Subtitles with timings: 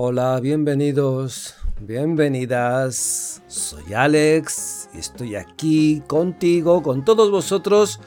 [0.00, 3.42] Hola, bienvenidos, bienvenidas.
[3.48, 7.98] Soy Alex y estoy aquí contigo, con todos vosotros,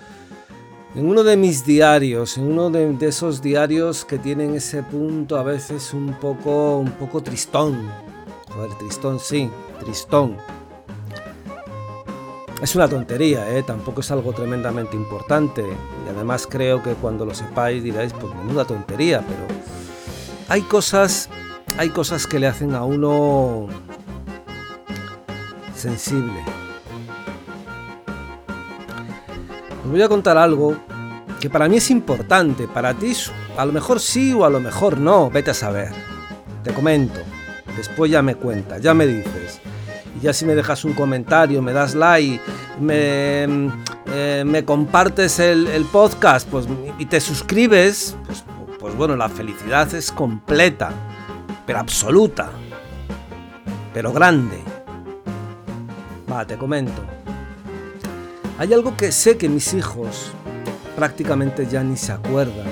[0.96, 5.43] en uno de mis diarios, en uno de, esos diarios que tienen ese punto a
[5.43, 7.92] veces un poco, un poco tristón.
[8.47, 9.49] Joder, tristón, sí,
[9.81, 10.37] tristón.
[12.62, 13.63] Es una tontería, ¿eh?
[13.63, 15.62] tampoco es algo tremendamente importante.
[15.62, 19.45] Y además creo que cuando lo sepáis diréis, pues menuda tontería, pero
[20.48, 21.30] hay cosas
[21.77, 23.68] hay cosas que le hacen a uno
[25.76, 26.44] sensible.
[29.84, 30.76] Os voy a contar algo
[31.40, 33.14] que para mí es importante, para ti
[33.58, 35.90] a lo mejor sí o a lo mejor no, vete a saber.
[36.64, 37.20] Te comento,
[37.76, 39.59] después ya me cuentas, ya me dices.
[40.17, 42.42] Y ya si me dejas un comentario, me das like,
[42.80, 43.72] me,
[44.08, 46.67] eh, me compartes el, podcast pues,
[47.00, 48.44] y te suscribes, pues,
[48.80, 50.94] pues bueno, la felicidad es completa
[51.71, 52.49] pero absoluta,
[53.93, 54.57] pero grande.
[56.30, 57.02] Va, te comento.
[58.59, 60.33] Hay algo que sé que mis hijos
[60.97, 62.67] prácticamente ya ni se acuerdan.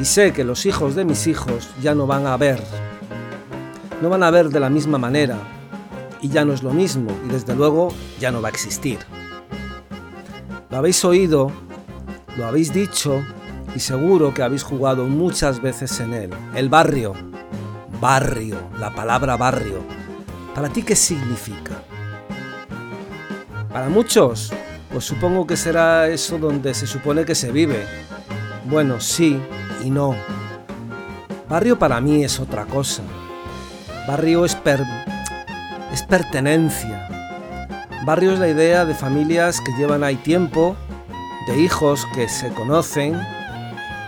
[0.00, 2.58] Y sé que los hijos de mis hijos ya no van a ver.
[4.00, 5.36] No van a ver de la misma manera.
[6.22, 7.10] Y ya no es lo mismo.
[7.26, 9.00] Y desde luego ya no va a existir.
[10.70, 11.52] Lo habéis oído,
[12.38, 13.22] lo habéis dicho
[13.76, 16.30] y seguro que habéis jugado muchas veces en él.
[16.54, 17.12] El barrio
[18.02, 19.78] barrio, la palabra barrio.
[20.56, 21.84] ¿Para ti qué significa?
[23.72, 24.52] Para muchos,
[24.90, 27.86] pues supongo que será eso donde se supone que se vive.
[28.64, 29.40] Bueno, sí
[29.84, 30.16] y no.
[31.48, 33.04] Barrio para mí es otra cosa.
[34.08, 34.58] Barrio es,
[35.92, 37.08] es pertenencia.
[38.04, 40.74] Barrio es la idea de familias que llevan ahí tiempo,
[41.46, 43.16] de hijos que se conocen,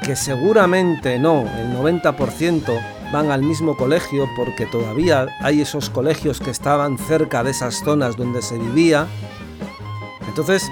[0.03, 6.51] que seguramente no, el 90% van al mismo colegio porque todavía hay esos colegios que
[6.51, 9.07] estaban cerca de esas zonas donde se vivía.
[10.27, 10.69] Entonces,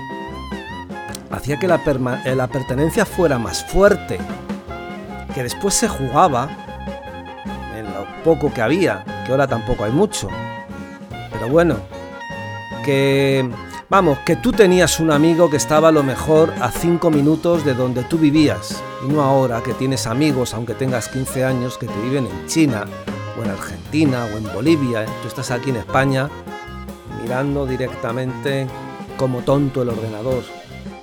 [1.30, 1.80] hacía que la,
[2.24, 4.18] eh, la pertenencia fuera más fuerte,
[5.32, 6.50] que después se jugaba
[7.76, 10.28] en lo poco que había, que ahora tampoco hay mucho.
[11.30, 11.76] Pero bueno,
[12.84, 13.48] que
[13.88, 17.74] Vamos, que tú tenías un amigo que estaba a lo mejor a 5 minutos de
[17.74, 22.00] donde tú vivías, y no ahora que tienes amigos, aunque tengas 15 años, que te
[22.02, 22.84] viven en China,
[23.38, 25.04] o en Argentina, o en Bolivia.
[25.04, 25.06] ¿eh?
[25.22, 26.28] Tú estás aquí en España
[27.22, 28.66] mirando directamente
[29.16, 30.42] como tonto el ordenador.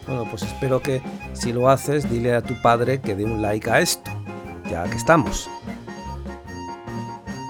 [0.07, 1.01] Bueno, pues espero que
[1.33, 4.11] si lo haces, dile a tu padre que dé un like a esto,
[4.69, 5.49] ya que estamos.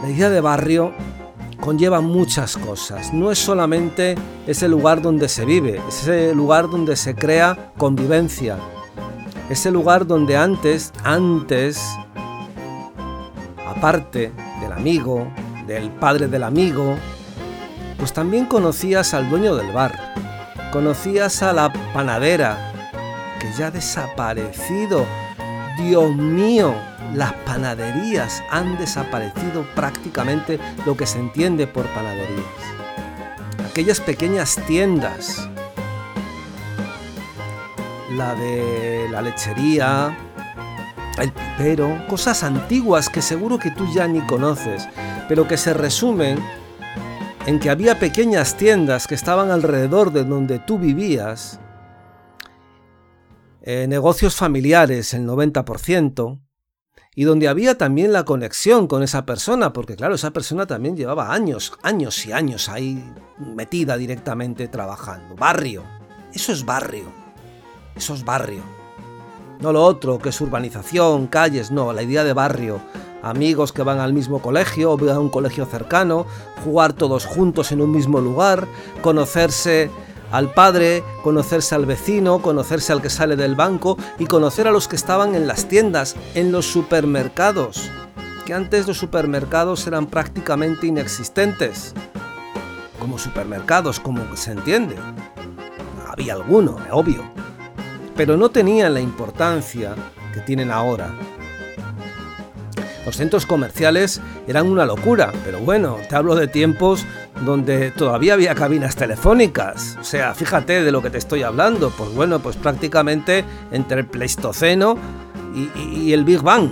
[0.03, 0.93] La idea de barrio
[1.59, 3.13] conlleva muchas cosas.
[3.13, 4.15] No es solamente
[4.47, 8.57] ese lugar donde se vive, es ese lugar donde se crea convivencia.
[9.49, 11.81] Ese lugar donde antes, antes,
[13.65, 15.27] aparte del amigo,
[15.65, 16.95] del padre del amigo,
[17.97, 20.13] pues también conocías al dueño del bar,
[20.71, 22.73] conocías a la panadera,
[23.39, 25.05] que ya ha desaparecido.
[25.79, 26.75] Dios mío,
[27.15, 32.45] las panaderías han desaparecido prácticamente lo que se entiende por panaderías.
[33.67, 35.49] Aquellas pequeñas tiendas,
[38.19, 40.13] la de la lechería,
[41.17, 44.89] el pipero, cosas antiguas que seguro que tú ya ni conoces,
[45.29, 46.37] pero que se resumen
[47.45, 51.61] en que había pequeñas tiendas que estaban alrededor de donde tú vivías,
[53.61, 56.41] eh, negocios familiares el 90%,
[57.15, 61.33] y donde había también la conexión con esa persona, porque claro, esa persona también llevaba
[61.33, 63.01] años, años y años ahí
[63.37, 65.35] metida directamente trabajando.
[65.35, 65.83] Barrio,
[66.33, 67.28] eso es barrio,
[67.95, 68.61] eso es barrio.
[69.59, 72.79] No lo otro, que es urbanización, calles, no, la idea de barrio.
[73.21, 76.25] Amigos que van al mismo colegio o a un colegio cercano,
[76.63, 78.67] jugar todos juntos en un mismo lugar,
[79.01, 79.91] conocerse
[80.31, 84.87] al padre, conocerse al vecino, conocerse al que sale del banco y conocer a los
[84.87, 87.89] que estaban en las tiendas, en los supermercados,
[88.45, 91.93] que antes los supermercados eran prácticamente inexistentes.
[92.99, 94.95] Como supermercados, como se entiende.
[96.07, 97.23] Había alguno, obvio.
[98.19, 99.95] Pero no tenían la importancia
[100.33, 101.09] que tienen ahora.
[103.05, 107.05] Los centros comerciales eran una locura, pero bueno, te hablo de tiempos
[107.45, 109.97] donde todavía había cabinas telefónicas.
[110.01, 111.91] O sea, fíjate de lo que te estoy hablando.
[111.91, 114.97] Pues bueno, pues prácticamente entre el Pleistoceno
[115.55, 116.71] y, el Big Bang.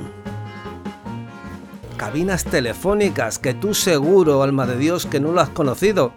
[1.96, 6.12] Cabinas telefónicas que tú seguro, alma de Dios, que no lo has conocido.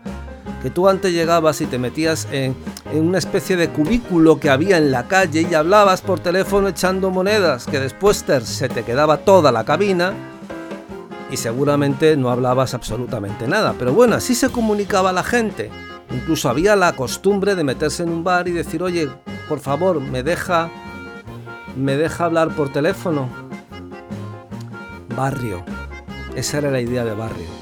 [0.63, 2.55] Que tú antes llegabas y te metías en,
[2.93, 7.11] en una especie de cubículo que había en la calle y hablabas por teléfono echando
[7.11, 10.13] monedas, que después se te quedaba toda la cabina
[11.31, 13.75] y seguramente no hablabas absolutamente nada.
[13.79, 15.71] Pero bueno, así se comunicaba la gente.
[16.11, 19.09] Incluso había la costumbre de meterse en un bar y decir, oye,
[19.49, 20.69] por favor, me deja,
[21.77, 23.29] me deja hablar por teléfono.
[25.17, 25.65] Barrio.
[26.35, 27.60] Esa era la idea de barrio.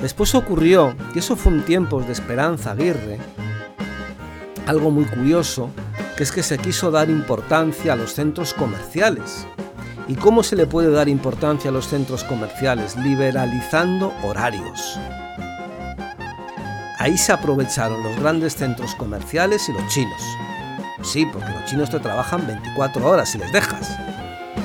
[0.00, 3.18] Después ocurrió, y eso fue un tiempo de Esperanza Aguirre,
[4.66, 5.70] algo muy curioso,
[6.16, 9.46] que es que se quiso dar importancia a los centros comerciales.
[10.08, 12.96] ¿Y cómo se le puede dar importancia a los centros comerciales?
[12.96, 14.98] Liberalizando horarios.
[16.98, 20.20] Ahí se aprovecharon los grandes centros comerciales y los chinos.
[21.02, 23.96] Sí, porque los chinos te trabajan 24 horas si les dejas.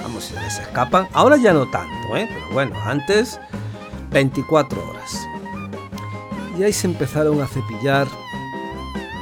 [0.04, 1.08] Vamos, si les escapan.
[1.14, 2.28] Ahora ya no tanto, ¿eh?
[2.28, 3.40] Pero bueno, antes
[4.12, 5.25] 24 horas.
[6.57, 8.07] Y ahí se empezaron a cepillar.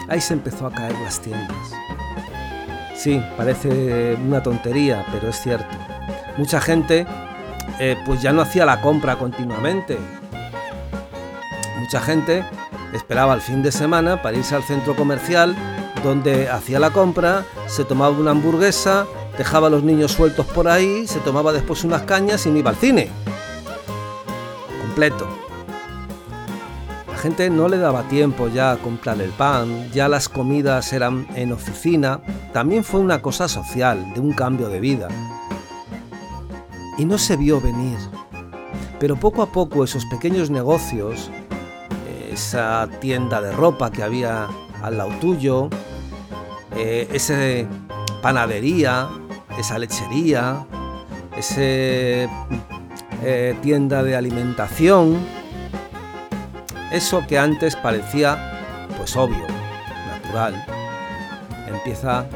[0.07, 1.74] Ahí se empezó a caer las tiendas.
[2.95, 5.75] Sí, parece una tontería, pero es cierto.
[6.38, 7.06] Mucha gente
[7.80, 9.97] eh, pues ya no hacía la compra continuamente.
[11.80, 12.45] Mucha gente
[12.94, 15.56] esperaba el fin de semana para irse al centro comercial
[16.03, 19.07] donde hacía la compra, se tomaba una hamburguesa,
[19.38, 22.69] dejaba a los niños sueltos por ahí, se tomaba después unas cañas y me iba
[22.69, 23.09] al cine.
[24.81, 25.43] Completo.
[27.24, 31.54] Gente no le daba tiempo ya a comprar el pan, ya las comidas eran en
[31.54, 32.20] oficina,
[32.52, 35.08] también fue una cosa social, de un cambio de vida.
[36.98, 37.98] Y no se vio venir.
[39.00, 41.31] Pero poco a poco esos pequeños negocios
[42.30, 44.50] esa tienda de ropa que había
[44.81, 45.70] al lado tuyo,
[46.75, 47.38] eh, esa
[48.22, 49.08] panadería,
[49.58, 50.66] esa lechería,
[51.38, 55.43] esa eh, tienda de alimentación,
[56.94, 59.45] eso que antes parecía pues obvio,
[60.07, 60.63] natural,
[61.68, 62.28] empieza,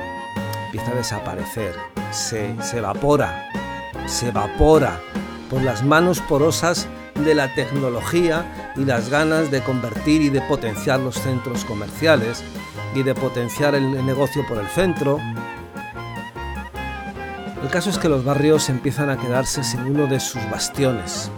[0.66, 1.76] empieza a desaparecer,
[2.12, 3.50] se, se evapora,
[4.08, 5.00] se evapora
[5.50, 6.88] por las manos porosas
[7.24, 12.44] de la tecnología y las ganas de convertir y de potenciar los centros comerciales
[12.96, 15.20] y de potenciar el negocio por el centro.
[17.62, 21.30] El caso es que los barrios empiezan a quedarse sin uno de sus bastiones.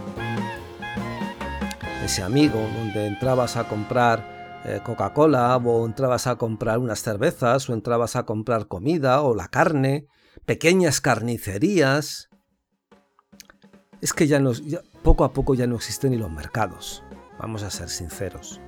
[2.09, 7.73] Ese amigo donde entrabas a comprar eh, Coca-Cola o entrabas a comprar unas cervezas o
[7.73, 10.07] entrabas a comprar comida o la carne,
[10.44, 12.29] pequeñas carnicerías.
[14.01, 14.63] Es que ya, nos,
[15.03, 17.03] poco a poco ya no existen ni los mercados,
[17.38, 18.59] vamos a ser sinceros.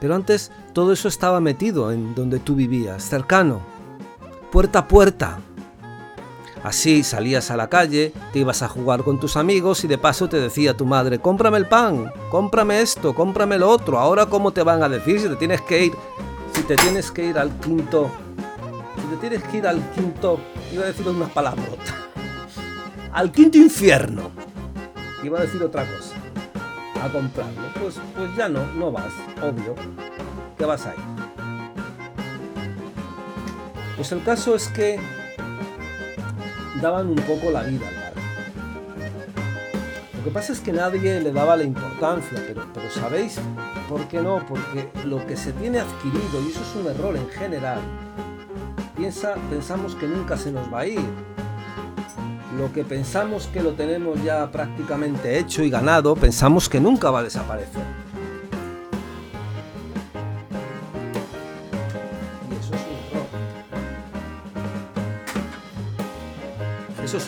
[0.00, 3.62] Pero antes todo eso estaba metido en donde tú vivías, cercano,
[4.52, 5.40] puerta a puerta.
[6.64, 10.30] Así salías a la calle, te ibas a jugar con tus amigos y de paso
[10.30, 13.98] te decía tu madre, cómprame el pan, cómprame esto, cómprame lo otro.
[13.98, 15.92] Ahora cómo te van a decir si te tienes que ir,
[16.54, 18.10] si te tienes que ir al quinto,
[18.96, 20.40] si te tienes que ir al quinto,
[20.72, 21.94] iba a decir unas palabrotas,
[23.12, 24.30] al quinto infierno
[25.22, 26.14] iba a decir otra cosa,
[27.04, 29.12] a comprarlo, pues, pues ya no, no vas,
[29.42, 29.74] obvio,
[30.56, 31.00] que vas a ir.
[33.96, 34.98] Pues el caso es que
[36.84, 38.12] daban un poco la vida al.
[40.18, 43.38] Lo que pasa es que nadie le daba la importancia, pero, pero ¿sabéis
[43.88, 44.44] por qué no?
[44.46, 47.78] Porque lo que se tiene adquirido, y eso es un error en general,
[48.94, 51.00] piensa, pensamos que nunca se nos va a ir,
[52.58, 57.20] lo que pensamos que lo tenemos ya prácticamente hecho y ganado, pensamos que nunca va
[57.20, 58.03] a desaparecer.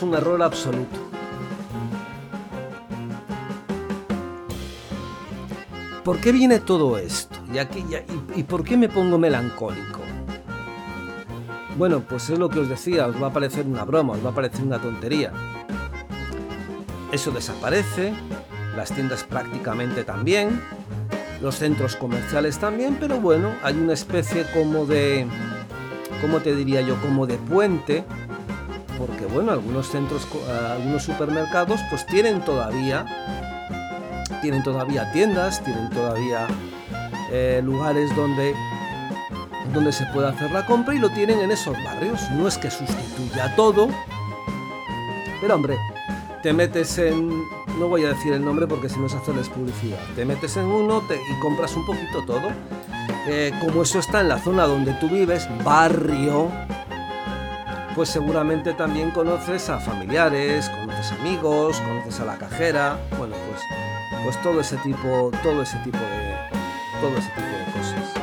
[0.01, 0.99] Un error absoluto.
[6.03, 7.37] ¿Por qué viene todo esto?
[7.53, 7.83] ¿Y, aquí,
[8.35, 10.01] y, y por qué me pongo melancólico?
[11.77, 14.31] Bueno, pues es lo que os decía, os va a parecer una broma, os va
[14.31, 15.31] a parecer una tontería.
[17.11, 18.13] Eso desaparece,
[18.75, 20.61] las tiendas prácticamente también,
[21.41, 25.27] los centros comerciales también, pero bueno, hay una especie como de,
[26.21, 26.99] ¿cómo te diría yo?
[27.01, 28.05] Como de puente,
[28.97, 30.27] porque bueno, algunos centros,
[30.71, 33.05] algunos supermercados pues tienen todavía,
[34.41, 36.47] tienen todavía tiendas, tienen todavía
[37.31, 38.53] eh, lugares donde
[39.73, 42.29] donde se puede hacer la compra y lo tienen en esos barrios.
[42.31, 43.89] No es que sustituya todo,
[45.41, 45.77] pero hombre,
[46.41, 47.29] te metes en,
[47.77, 50.65] no voy a decir el nombre porque si no se hacerles publicidad, te metes en
[50.65, 52.51] uno y compras un poquito todo.
[53.27, 56.49] Eh, como eso está en la zona donde tú vives, barrio,
[57.97, 63.59] pues seguramente también conoces a familiares, conoces amigos, conoces a la cajera, bueno, pues,
[64.23, 66.35] pues todo ese tipo, todo ese tipo de,
[67.01, 68.13] todo ese tipo de cosas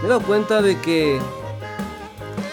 [0.00, 1.18] me he dado cuenta de que,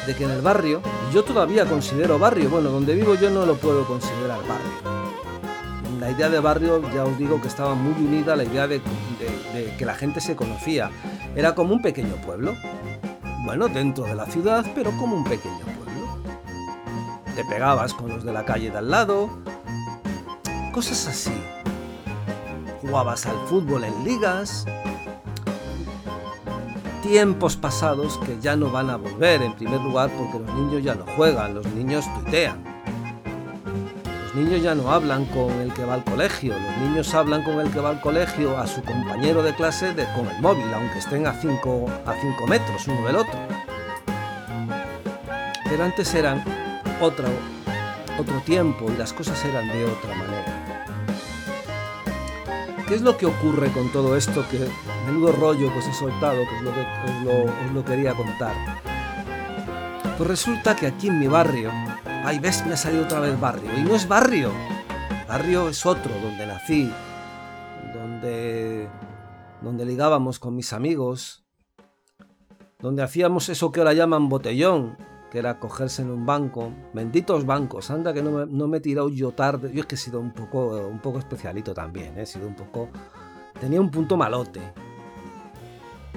[0.07, 0.81] de que en el barrio,
[1.13, 6.09] yo todavía considero barrio, bueno, donde vivo yo no lo puedo considerar barrio.
[6.09, 8.81] idea de barrio, ya os digo que estaba muy unida a la idea de,
[9.77, 10.89] que la gente se conocía.
[11.35, 12.55] Era como un pequeño pueblo.
[13.43, 16.17] Bueno, dentro de la ciudad, pero como un pequeño pueblo.
[17.35, 19.29] Te pegabas con los de la calle de al lado.
[20.71, 21.33] Cosas así.
[22.81, 24.65] Jugabas al fútbol en ligas.
[27.01, 30.95] Tiempos pasados que ya no van a volver, en primer lugar porque los niños ya
[30.95, 32.72] no juegan, los niños tuitean
[34.35, 37.71] niños ya no hablan con el que va al colegio, los niños hablan con el
[37.71, 41.33] que va al colegio a su compañero de clase con el móvil, aunque estén a
[41.33, 43.39] 5 a cinco metros uno del otro.
[45.63, 46.43] Pero antes eran
[46.99, 47.27] otro,
[48.19, 50.63] otro tiempo y las cosas eran de otra manera.
[52.87, 54.67] ¿Qué es lo que ocurre con todo esto que
[55.05, 56.81] menudo rollo que os he soltado, que es lo que
[57.65, 58.53] os lo quería contar?
[60.17, 61.71] Pues resulta que aquí en mi barrio,
[62.25, 63.69] Ay, ves, me ha salido otra vez barrio.
[63.77, 64.51] Y no es barrio.
[65.27, 66.89] Barrio es otro, donde nací,
[67.93, 68.87] donde,
[69.61, 71.43] donde ligábamos con mis amigos,
[72.79, 74.95] donde hacíamos eso que ahora llaman botellón,
[75.31, 76.71] que era cogerse en un banco.
[76.93, 79.71] Benditos bancos, anda que no me, no me he tirado yo tarde.
[79.73, 82.21] Yo es que he sido un poco, un poco especialito también, ¿eh?
[82.21, 82.87] he sido un poco...
[83.59, 84.61] Tenía un punto malote.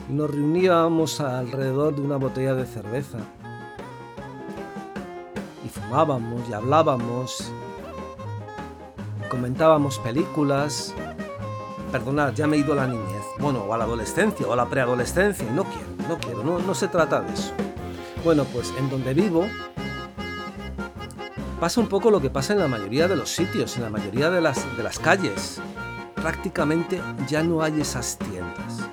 [0.09, 3.19] Nos reuníamos alrededor de una botella de cerveza
[5.67, 7.53] y fumábamos y hablábamos,
[9.29, 10.95] comentábamos películas.
[11.91, 14.57] Perdonad, ya me he ido a la niñez, bueno, o a la adolescencia o a
[14.57, 17.53] la preadolescencia, no quiero, no quiero, no, no se trata de eso.
[18.25, 19.47] Bueno, pues en donde vivo
[21.61, 24.31] pasa un poco lo que pasa en la mayoría de los sitios, en la mayoría
[24.31, 25.61] de las, de las calles.
[26.15, 28.89] Prácticamente ya no hay esas tiendas.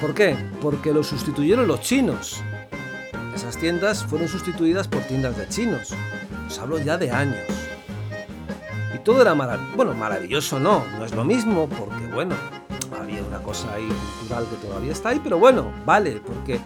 [0.00, 0.36] ¿Por qué?
[0.60, 2.42] Porque lo sustituyeron los chinos
[3.60, 5.94] tiendas fueron sustituidas por tiendas de chinos.
[6.46, 7.44] Os hablo ya de años.
[8.94, 9.76] Y todo era maravilloso.
[9.76, 12.34] Bueno, maravilloso no, no es lo mismo porque, bueno,
[12.98, 13.86] había una cosa ahí
[14.18, 16.58] cultural que todavía está ahí, pero bueno, vale, porque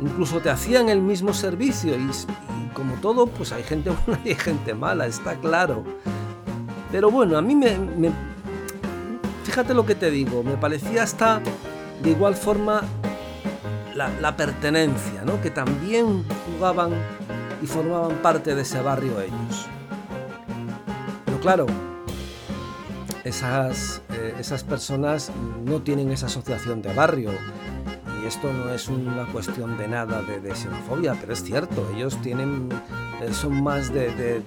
[0.00, 2.10] incluso te hacían el mismo servicio y,
[2.72, 5.84] como todo, pues hay gente buena y hay gente mala, está claro.
[6.90, 8.10] Pero bueno, a mí me, me...
[9.44, 11.40] Fíjate lo que te digo, me parecía hasta
[12.02, 12.82] de igual forma
[13.96, 15.40] la, pertenencia, ¿no?
[15.40, 16.92] que también jugaban
[17.62, 19.66] y formaban parte de ese barrio ellos.
[21.24, 21.66] Pero claro,
[23.24, 25.32] esas, eh, esas personas
[25.64, 27.30] no tienen esa asociación de barrio.
[28.22, 32.68] Y esto no es una cuestión de nada de, xenofobia, pero es cierto, ellos tienen,
[33.22, 34.42] eh, son más de, de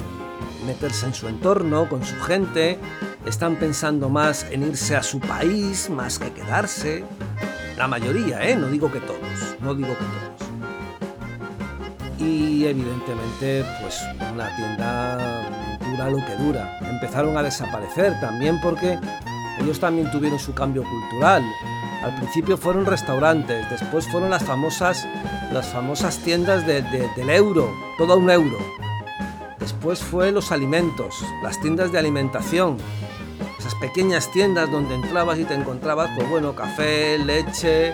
[0.65, 2.77] meterse en su entorno, con su gente,
[3.25, 7.03] están pensando más en irse a su país más que quedarse.
[7.79, 8.57] La mayoría, ¿eh?
[8.57, 10.49] No digo que todos, no digo que todos.
[12.19, 14.01] Y evidentemente, pues
[14.33, 16.77] una tienda dura lo que dura.
[16.81, 18.99] Empezaron a desaparecer también porque
[19.61, 21.41] ellos también tuvieron su cambio cultural.
[22.03, 25.07] Al principio fueron restaurantes, después fueron las famosas,
[25.53, 28.57] las famosas tiendas del euro, todo un euro.
[29.57, 32.75] Después fue los alimentos, las tiendas de alimentación,
[33.79, 37.93] pequeñas tiendas donde entrabas y te encontrabas, pues bueno, café, leche,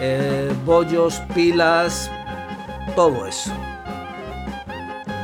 [0.00, 2.10] eh, bollos, pilas,
[2.96, 3.52] todo eso.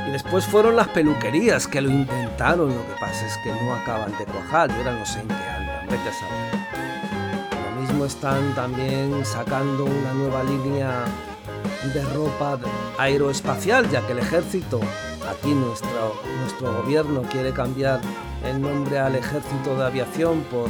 [0.07, 4.13] Y después fueron las peluquerías que lo intentaron, lo que pasa es que no acaban
[4.19, 7.75] de cuajar, yo ahora no sé en qué andan, vete a saber.
[7.75, 11.05] Lo mismo están también sacando una nueva línea
[11.93, 12.59] de ropa
[12.99, 14.81] aeroespacial, ya que el ejército,
[15.31, 18.01] aquí nuestro, nuestro gobierno quiere cambiar
[18.45, 20.69] el nombre al ejército de aviación por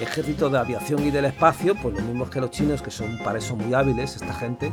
[0.00, 3.38] ejército de aviación y del espacio, pues lo mismo que los chinos, que son para
[3.38, 4.72] eso muy hábiles, esta gente,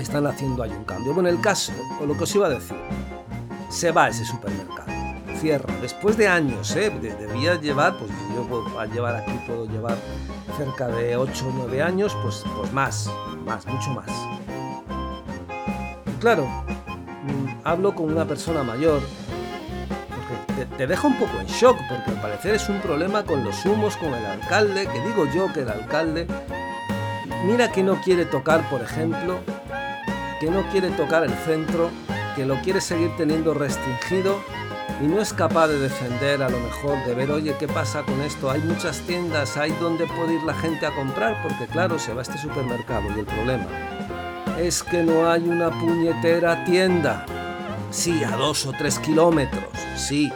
[0.00, 1.14] están haciendo ahí un cambio.
[1.14, 2.76] Bueno, el caso, o lo que os iba a decir,
[3.68, 4.86] se va a ese supermercado,
[5.40, 6.90] cierra, después de años, ¿eh?
[6.90, 9.96] debía llevar, pues yo puedo llevar aquí, puedo llevar
[10.56, 13.10] cerca de 8 o 9 años, pues, pues más,
[13.44, 14.08] más, mucho más.
[16.06, 19.00] Y claro, mm, hablo con una persona mayor
[20.76, 23.96] te, deja un poco en shock, porque al parecer es un problema con los humos,
[23.96, 26.26] con el alcalde, que digo yo que el alcalde,
[27.44, 29.38] mira que no quiere tocar, por ejemplo,
[30.40, 31.90] que no quiere tocar el centro,
[32.34, 34.40] que lo quiere seguir teniendo restringido
[35.02, 38.20] y no es capaz de defender a lo mejor, de ver, oye, ¿qué pasa con
[38.22, 38.50] esto?
[38.50, 42.20] Hay muchas tiendas, hay donde puede ir la gente a comprar, porque claro, se va
[42.20, 43.66] a este supermercado y el problema
[44.58, 47.26] es que no hay una puñetera tienda.
[47.90, 49.64] Sí, a dos o tres kilómetros,
[49.96, 50.32] sí,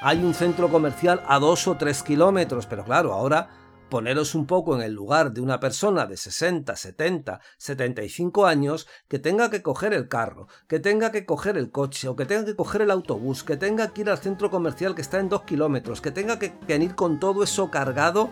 [0.00, 3.48] hay un centro comercial a dos o tres kilómetros, pero claro, ahora
[3.88, 9.18] poneros un poco en el lugar de una persona de 60, 70, 75 años que
[9.18, 12.54] tenga que coger el carro, que tenga que coger el coche o que tenga que
[12.56, 16.00] coger el autobús, que tenga que ir al centro comercial que está en dos kilómetros,
[16.00, 18.30] que tenga que venir con todo eso cargado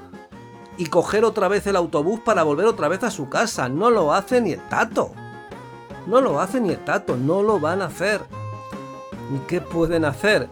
[0.76, 3.68] y coger otra vez el autobús para volver otra vez a su casa.
[3.68, 5.12] No lo hace ni el tato.
[6.06, 8.20] No lo hace ni el tato, no lo van a hacer.
[9.34, 10.48] ¿Y qué pueden hacer?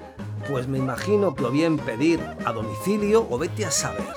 [0.49, 4.15] Pues me imagino que o bien pedir a domicilio o vete a saber.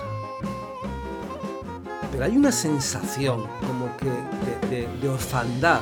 [2.12, 5.82] Pero hay una sensación como que de, orfandad.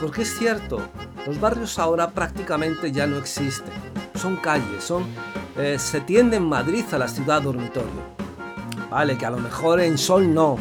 [0.00, 0.80] Porque es cierto,
[1.26, 3.72] los barrios ahora prácticamente ya no existen.
[4.14, 5.04] Son calles, son...
[5.56, 7.90] Eh, se tiende en Madrid a la ciudad dormitorio.
[8.90, 10.56] Vale, que a lo mejor en Sol no.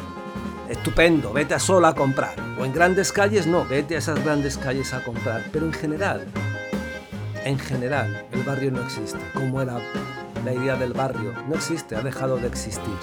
[0.70, 2.36] Estupendo, vete a Sol a comprar.
[2.60, 5.46] O en grandes calles no, vete a esas grandes calles a comprar.
[5.51, 6.27] Pero en general,
[7.43, 9.19] en general, el barrio no existe.
[9.33, 9.79] Como era
[10.45, 12.93] la idea del barrio, no existe, ha dejado de existir.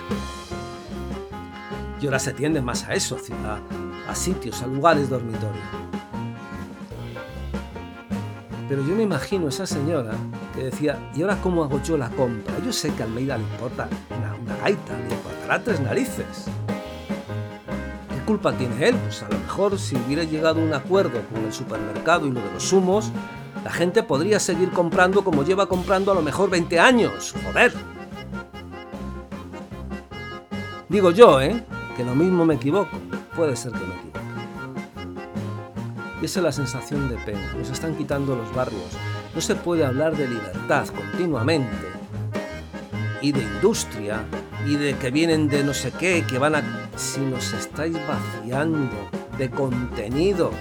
[2.01, 5.61] Y ahora se tiende más a eso, a, a sitios, a lugares dormitorio.
[8.69, 10.13] Pero yo me imagino esa señora
[10.55, 12.55] que decía, ¿y ahora cómo hago yo la compra?
[12.65, 16.45] Yo sé que a Almeida le importa una, una gaita, le importará tres narices.
[18.11, 18.95] ¿Qué culpa tiene él?
[18.97, 22.41] Pues a lo mejor si hubiera llegado a un acuerdo con el supermercado y lo
[22.41, 23.11] de los humos,
[23.69, 27.35] la gente podría seguir comprando como lleva comprando a lo mejor 20 años.
[27.45, 27.75] Joder.
[30.89, 31.63] Digo yo, ¿eh?
[31.95, 32.97] Que lo mismo me equivoco.
[33.37, 34.21] Puede ser que me equivoque.
[36.23, 37.53] Y esa es la sensación de pena.
[37.59, 38.97] Nos están quitando los barrios.
[39.35, 41.77] No se puede hablar de libertad continuamente.
[43.21, 44.25] Y de industria.
[44.67, 46.89] Y de que vienen de no sé qué, que van a...
[46.97, 50.53] Si nos estáis vaciando de contenido.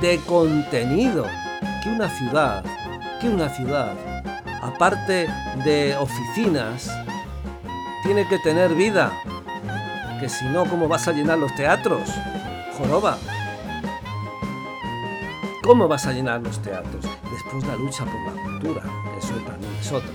[0.00, 1.26] De contenido
[1.82, 2.64] que una ciudad,
[3.20, 3.94] que una ciudad,
[4.62, 5.28] aparte
[5.64, 6.90] de oficinas,
[8.02, 9.12] tiene que tener vida.
[10.20, 12.10] Que si no, ¿cómo vas a llenar los teatros?
[12.76, 13.16] Joroba.
[15.62, 17.04] ¿Cómo vas a llenar los teatros?
[17.30, 18.82] Después la lucha por la cultura,
[19.18, 20.10] eso también es otra.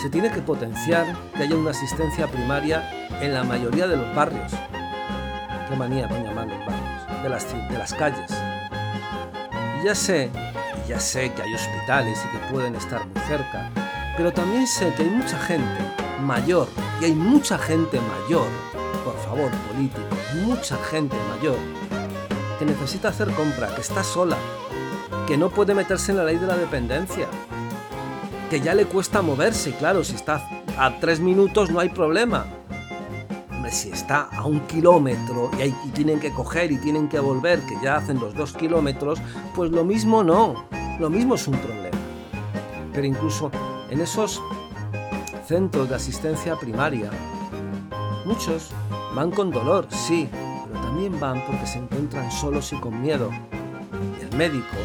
[0.00, 1.06] Se tiene que potenciar
[1.36, 4.52] que haya una asistencia primaria en la mayoría de los barrios.
[5.68, 8.37] Qué manía con barrios, de las, de las calles
[9.84, 10.30] ya sé,
[10.88, 13.70] ya sé que hay hospitales y que pueden estar muy cerca,
[14.16, 15.80] pero también sé que hay mucha gente
[16.22, 16.68] mayor,
[17.00, 18.48] y hay mucha gente mayor,
[19.04, 21.56] por favor, políticos, mucha gente mayor,
[22.58, 24.36] que necesita hacer compra, que está sola,
[25.26, 27.28] que no puede meterse en la ley de la dependencia,
[28.50, 32.46] que ya le cuesta moverse, claro, si está a tres minutos no hay problema,
[33.70, 37.96] si está a un kilómetro y, tienen que coger y tienen que volver, que ya
[37.96, 39.20] hacen los dos kilómetros,
[39.54, 40.66] pues lo mismo no,
[40.98, 41.98] lo mismo es un problema.
[42.92, 43.50] Pero incluso
[43.90, 44.42] en esos
[45.46, 47.10] centros de asistencia primaria,
[48.24, 48.70] muchos
[49.14, 53.30] van con dolor, sí, pero también van porque se encuentran solos y con miedo.
[54.20, 54.76] El médico,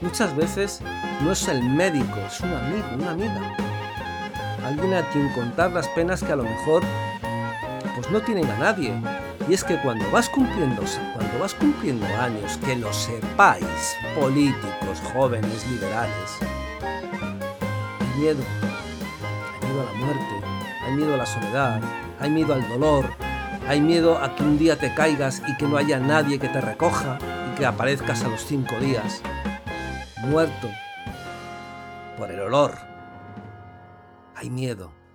[0.00, 0.80] muchas veces
[1.22, 3.56] no es el médico, es un amigo, una amiga.
[4.64, 6.82] Alguien a quien contar las penas que a lo mejor
[8.10, 8.94] no tienen a nadie.
[9.48, 10.82] Y es que cuando vas cumpliendo,
[11.14, 16.38] cuando vas cumpliendo años, que lo sepáis, políticos, jóvenes, liberales,
[18.00, 18.42] hay miedo.
[19.54, 20.46] Hay miedo a la muerte,
[20.84, 21.80] hay miedo a la soledad,
[22.20, 23.06] hay miedo al dolor,
[23.68, 26.60] hay miedo a que un día te caigas y que no haya nadie que te
[26.60, 27.18] recoja
[27.52, 29.22] y que aparezcas a los cinco días,
[30.22, 30.68] muerto
[32.16, 32.72] por el olor.
[34.34, 35.05] Hay miedo.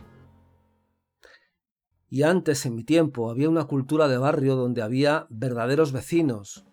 [2.13, 6.65] Y antes, en mi tiempo, había una cultura de barrio donde había verdaderos vecinos,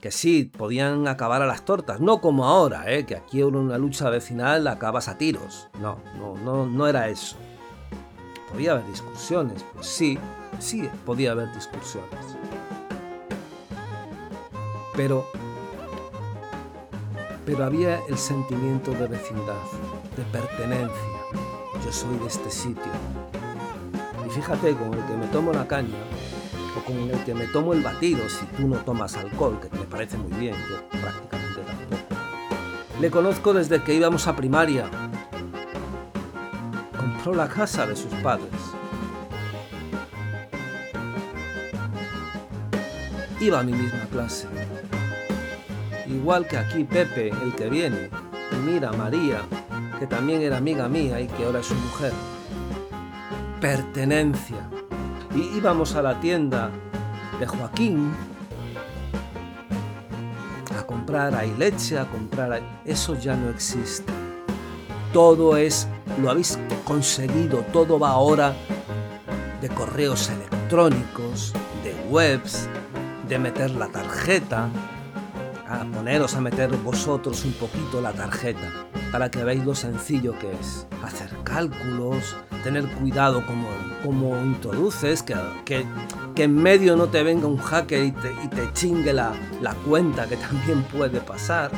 [0.00, 3.04] que sí, podían acabar a las tortas, no como ahora, ¿eh?
[3.04, 5.68] que aquí en una lucha vecinal acabas a tiros.
[5.78, 7.36] No, no, no, no era eso.
[8.50, 10.18] Podía haber discusiones, pues sí,
[10.58, 12.38] sí, podía haber discusiones.
[14.96, 15.26] Pero,
[17.44, 19.62] pero había el sentimiento de vecindad,
[20.16, 21.18] de pertenencia.
[21.84, 22.92] Yo soy de este sitio,
[24.28, 25.96] y fíjate, con el que me tomo la caña,
[26.76, 29.84] o con el que me tomo el batido, si tú no tomas alcohol, que me
[29.84, 32.14] parece muy bien, yo prácticamente tampoco.
[33.00, 34.90] Le conozco desde que íbamos a primaria.
[36.94, 38.52] Compró la casa de sus padres.
[43.40, 44.46] Iba a mi misma clase.
[46.06, 48.10] Igual que aquí Pepe, el que viene,
[48.52, 49.40] y mira María,
[49.98, 52.12] que también era amiga mía y que ahora es su mujer
[53.60, 54.68] pertenencia.
[55.34, 56.70] Y íbamos a la tienda
[57.38, 58.12] de Joaquín
[60.76, 62.60] a comprar ahí leche, a comprar.
[62.84, 64.12] Eso ya no existe.
[65.12, 65.88] todo es,
[66.20, 68.54] lo habéis conseguido, todo va ahora
[69.60, 72.68] de correos electrónicos, de webs,
[73.26, 74.68] de meter la tarjeta,
[75.68, 78.72] a poneros a meter vosotros un poquito la tarjeta
[79.12, 83.68] para que veáis lo sencillo que es hacer cálculos, tener cuidado como,
[84.04, 85.34] como introduces, que,
[85.64, 85.84] que,
[86.34, 89.74] que, en medio no te venga un hacker y te, y te chingue la, la
[89.74, 91.70] cuenta, que también puede pasar.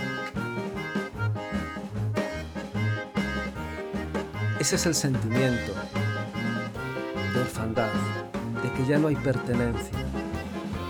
[4.59, 5.72] Ese es el sentimiento
[7.35, 7.88] de orfandad,
[8.62, 9.98] de que ya no hay pertenencia,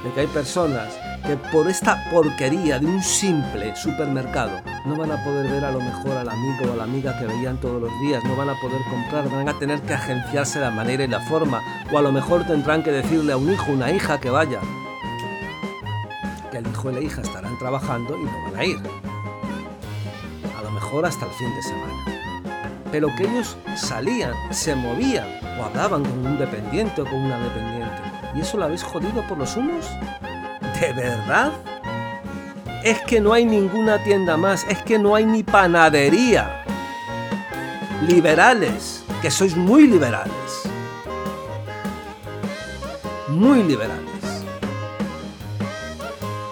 [0.04, 5.22] de que hay personas que por esta porquería de un simple supermercado no van a
[5.22, 7.90] poder ver a lo mejor al amigo o a la amiga que veían todos los
[8.00, 11.20] días, no van a poder comprar, van a tener que agenciarse la manera y la
[11.20, 14.60] forma, o a lo mejor tendrán que decirle a un hijo, una hija que vaya.
[16.50, 18.78] Que el hijo y la hija estarán trabajando y no van a ir.
[20.58, 22.20] A lo mejor hasta el fin de semana.
[22.90, 25.26] Pero que ellos salían, se movían
[25.60, 28.02] o hablaban con un dependiente o con una dependiente.
[28.34, 29.86] ¿Y eso lo habéis jodido por los unos?
[30.80, 31.52] ¿De verdad?
[32.82, 36.64] Es que no hay ninguna tienda más, es que no hay ni panadería.
[38.08, 40.32] Liberales, que sois muy liberales.
[43.28, 44.08] Muy liberales.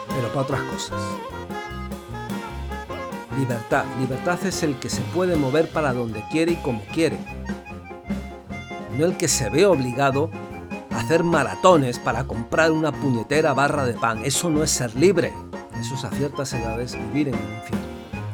[0.09, 1.01] Pero para otras cosas.
[3.39, 3.85] Libertad.
[3.99, 7.17] Libertad es el que se puede mover para donde quiere y como quiere.
[8.99, 10.31] No el que se ve obligado
[10.99, 14.23] hacer maratones para comprar una puñetera barra de pan.
[14.25, 15.33] Eso no es ser libre.
[15.81, 17.87] Eso es a ciertas edades vivir en el infierno.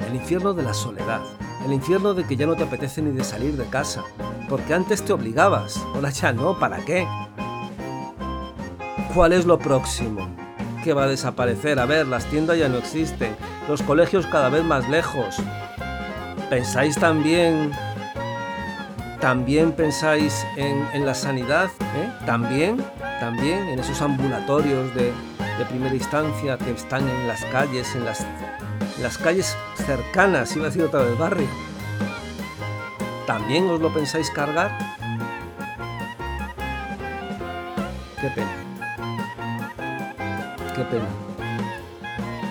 [0.08, 1.20] El infierno de la soledad.
[1.66, 4.02] El infierno de que ya no te apetece ni de salir de casa.
[4.48, 5.76] Porque antes te obligabas.
[5.94, 6.58] Ahora ya no.
[6.58, 7.06] ¿Para qué?
[9.14, 10.28] ¿Cuál es lo próximo?
[10.82, 11.78] ¿Qué va a desaparecer?
[11.78, 13.36] A ver, las tiendas ya no existen.
[13.68, 15.36] Los colegios cada vez más lejos.
[16.50, 17.72] ¿Pensáis también
[19.24, 22.12] también pensáis en, la sanidad, ¿eh?
[22.26, 22.84] también,
[23.20, 25.14] también en esos ambulatorios de,
[25.70, 28.26] primera instancia que están en las calles, en las,
[29.00, 31.46] las calles cercanas, iba a decir otra vez barrio.
[33.26, 34.76] ¿También os lo pensáis cargar?
[38.20, 38.52] Qué pena.
[40.76, 41.33] Qué pena.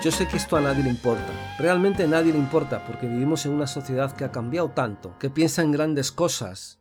[0.04, 3.46] Yo sé que esto a nadie le importa, realmente a nadie le importa porque vivimos
[3.46, 6.78] en una sociedad que ha cambiado tanto, que piensa en grandes cosas,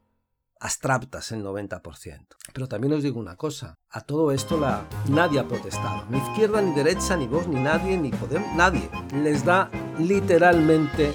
[0.60, 2.28] abstractas el 90%.
[2.52, 6.62] Pero también os digo una cosa, a todo esto la, nadie ha protestado, ni izquierda,
[6.62, 8.90] ni derecha, ni vos, ni nadie, ni poder, nadie.
[9.14, 11.14] Les da literalmente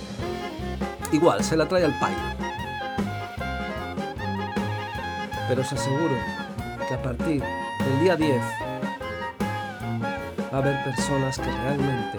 [1.13, 2.17] igual, se la trae al país.
[5.47, 6.17] Pero os aseguro
[6.89, 8.68] que a partir del día 10
[10.53, 12.19] va a haber personas que realmente,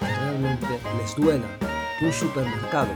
[0.00, 1.46] realmente les duela
[1.98, 2.90] que un supermercado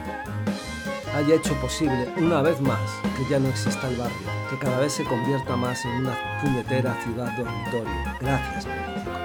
[1.17, 2.81] haya hecho posible una vez más
[3.17, 4.17] que ya no exista el barrio,
[4.51, 7.95] que cada vez se convierta más en una puñetera ciudad dormitorio.
[8.21, 8.67] Gracias.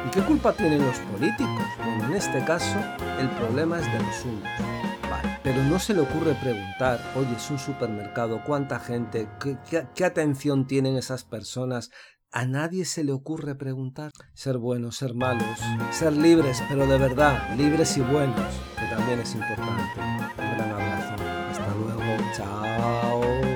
[0.08, 1.64] ¿Y qué culpa tienen los políticos?
[1.78, 2.78] Bueno, en este caso,
[3.20, 4.50] el problema es de los unos.
[5.44, 9.28] Pero no se le ocurre preguntar, oye, es un supermercado, ¿cuánta gente?
[9.42, 11.92] ¿Qué, qué, qué atención tienen esas personas?
[12.32, 15.60] A nadie se le ocurre preguntar ser buenos, ser malos,
[15.92, 20.00] ser libres, pero de verdad, libres y buenos, que también es importante.
[20.00, 21.24] Un gran abrazo.
[21.50, 22.00] Hasta luego.
[22.38, 23.49] Chao.